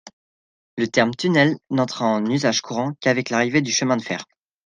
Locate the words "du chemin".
3.61-3.97